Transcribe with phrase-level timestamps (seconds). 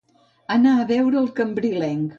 [0.55, 2.07] Anar a veure el cambrilenc.